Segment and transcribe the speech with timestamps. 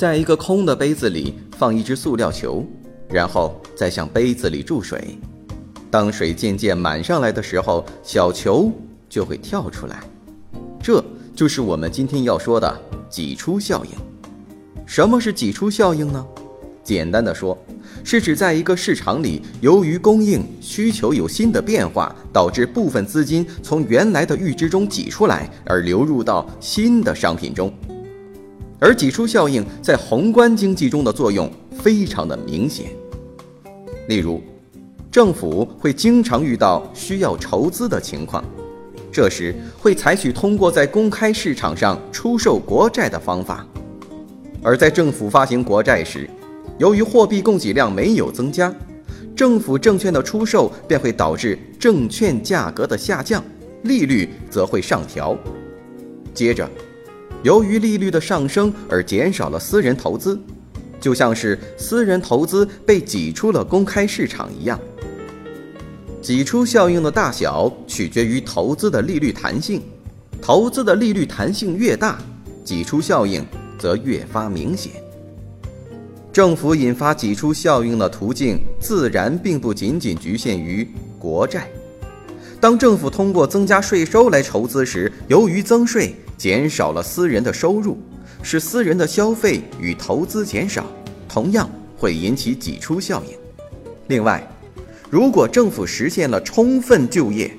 [0.00, 2.64] 在一个空的杯子里放一只塑料球，
[3.06, 5.18] 然后再向杯子里注水。
[5.90, 8.72] 当水渐渐满上来的时候，小球
[9.10, 10.02] 就会跳出来。
[10.82, 11.04] 这
[11.36, 13.90] 就是我们今天要说的挤出效应。
[14.86, 16.26] 什么是挤出效应呢？
[16.82, 17.58] 简单的说，
[18.02, 27.70] 是指在一个市场里，由于供应需求有新的变化，导致部分资金从原来的预支中挤出来，而流入到新的商品中。
[28.80, 32.86] 而挤出效应在宏观经济中的作用非常的明显。
[34.08, 34.42] 例如，
[35.10, 38.42] 政府会经常遇到需要筹资的情况，
[39.12, 43.66] 这时会采取通过在公开市场上出售国债的方法。
[44.62, 46.28] 而在政府发行国债时，
[46.78, 48.74] 由于货币供给量没有增加，
[49.36, 53.44] 政府证券的出售便会导致证券价格的下降，
[53.82, 55.36] 利率则会上调。
[56.32, 56.68] 接着。
[57.42, 60.38] 由于利率的上升而减少了私人投资，
[61.00, 64.78] 就像是私人投资被挤出了公开市场一样。
[66.20, 69.80] 挤出效应的大小取决于投资的利率弹性，
[70.42, 72.18] 投资的利率弹性越大，
[72.62, 73.42] 挤出效应
[73.78, 74.92] 则越发明显。
[76.30, 80.86] 政府引发挤出效应的途径自然并不仅仅局限于
[81.18, 81.68] 国债。
[82.60, 86.14] 当政府通过增加税收来筹资时，由于增税。
[86.36, 87.98] 减少了私人的收入，
[88.42, 90.86] 使私人的消费与投资减少，
[91.28, 93.36] 同样会引起挤出效应。
[94.08, 94.42] 另外，
[95.10, 97.50] 如果政府实现了充分就业，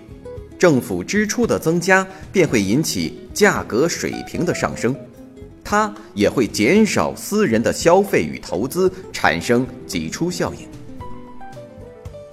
[0.57, 4.95] 政府支出的增加便会引起价格水平的上升，
[5.63, 10.67] 它也会减少私人的消费与投资，产生挤出效应。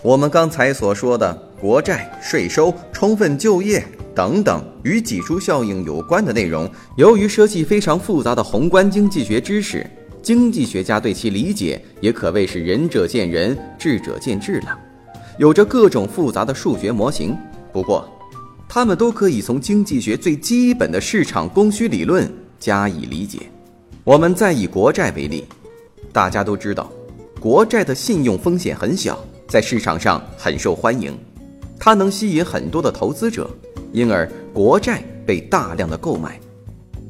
[0.03, 3.85] 我们刚才所说的国债、税收、充分就业。
[4.15, 9.89] 等等与挤出效应有关的内容，由于涉及非常复杂的宏观经济学知识，
[10.21, 14.77] 经济学家对其理解也可谓是仁者见仁，智者见智了。
[15.39, 17.37] 有着各种复杂的数学模型，
[17.73, 18.09] 不过，
[18.69, 23.39] 他们都可以从经济学最基本的市场供需理论加以理解。
[24.03, 25.45] 我们再以国债为例，
[26.13, 26.91] 大家都知道，
[27.39, 29.17] 国债的信用风险很小，
[29.47, 31.17] 在市场上很受欢迎，
[31.89, 33.49] 它能吸引很多的投资者。
[33.95, 36.39] 因而，国债被大量的购买。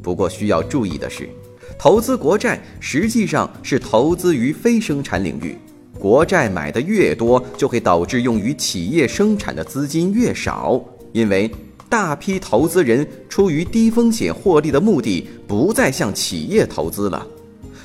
[0.01, 1.29] 不过，需要注意的是，
[1.77, 5.59] 投资国债实际上是投资于非生产领域。
[5.99, 10.81] 国债买的越多，就会导致用于企业生产的资金越少，
[11.11, 11.51] 因为
[11.89, 17.27] 大批投资人出于低风险获利的目的，不再向企业投资了，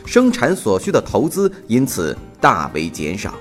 [0.06, 3.34] 生产所需的投资因此大为减少。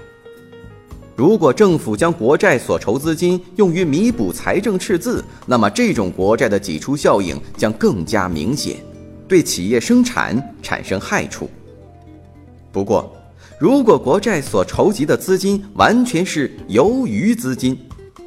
[1.14, 8.76] 如果政府将国债所筹资金用于弥补财政赤字，那么这种国债的挤出效应将更加明显，
[9.28, 11.50] 对企业生产产生害处。
[12.72, 13.14] 不过，
[13.58, 17.78] 如果国债所筹集的资金完全是游余资金，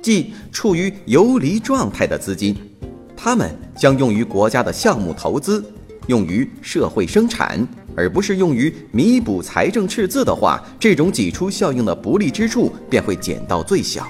[0.01, 2.55] 即处于游离状态的资金，
[3.17, 5.65] 它们将用于国家的项目投资，
[6.05, 7.67] 用于社会生产。
[7.95, 14.07] 而不是用于弥补财政赤字的话，这种挤出效应的不利之处便会减到最小。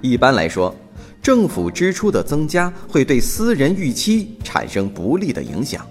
[0.00, 0.74] 一般来说，
[1.22, 5.84] 政府支出的增加会对私人预期产生不利的影响，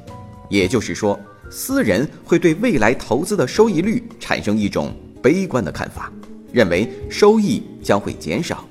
[0.50, 1.20] 也就是说，
[1.50, 6.12] 私人会对未来投资的收益率产生一种悲观的看法，
[6.52, 8.64] 认为收益将会减少。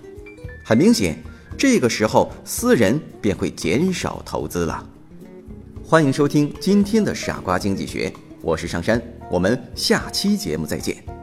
[0.65, 1.17] 很明显，
[1.59, 4.89] 这个时候私人便会减少投资了。
[5.85, 9.01] 欢迎收听今天的傻瓜经济学，我是上山，
[9.31, 11.22] 我们下期节目再见。